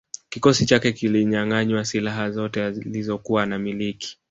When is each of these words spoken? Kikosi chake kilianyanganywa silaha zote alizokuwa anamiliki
Kikosi 0.29 0.65
chake 0.65 0.91
kilianyanganywa 0.91 1.85
silaha 1.85 2.31
zote 2.31 2.65
alizokuwa 2.65 3.43
anamiliki 3.43 4.17